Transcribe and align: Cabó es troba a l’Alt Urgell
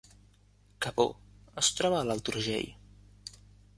Cabó 0.85 1.05
es 1.63 1.69
troba 1.81 1.99
a 2.01 2.03
l’Alt 2.09 2.33
Urgell 2.33 2.77